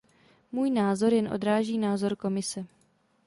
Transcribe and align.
Můj 0.51 0.69
názor 0.69 1.13
jen 1.13 1.27
odráží 1.33 1.77
názor 1.77 2.15
Komise. 2.15 2.65